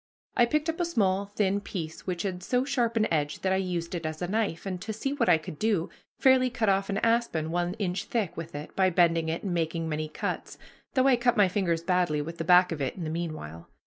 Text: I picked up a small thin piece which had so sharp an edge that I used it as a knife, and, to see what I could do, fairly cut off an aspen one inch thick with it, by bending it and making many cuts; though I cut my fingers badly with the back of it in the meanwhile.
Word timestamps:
I 0.35 0.47
picked 0.47 0.67
up 0.67 0.79
a 0.79 0.83
small 0.85 1.27
thin 1.27 1.59
piece 1.61 2.07
which 2.07 2.23
had 2.23 2.41
so 2.41 2.65
sharp 2.65 2.97
an 2.97 3.05
edge 3.13 3.41
that 3.41 3.53
I 3.53 3.57
used 3.57 3.93
it 3.93 4.03
as 4.03 4.19
a 4.19 4.27
knife, 4.27 4.65
and, 4.65 4.81
to 4.81 4.91
see 4.91 5.13
what 5.13 5.29
I 5.29 5.37
could 5.37 5.59
do, 5.59 5.91
fairly 6.17 6.49
cut 6.49 6.69
off 6.69 6.89
an 6.89 6.97
aspen 7.03 7.51
one 7.51 7.75
inch 7.75 8.05
thick 8.05 8.35
with 8.35 8.55
it, 8.55 8.75
by 8.75 8.89
bending 8.89 9.29
it 9.29 9.43
and 9.43 9.53
making 9.53 9.87
many 9.87 10.09
cuts; 10.09 10.57
though 10.95 11.05
I 11.07 11.17
cut 11.17 11.37
my 11.37 11.47
fingers 11.47 11.83
badly 11.83 12.19
with 12.19 12.39
the 12.39 12.43
back 12.43 12.71
of 12.71 12.81
it 12.81 12.95
in 12.95 13.03
the 13.03 13.11
meanwhile. 13.11 13.69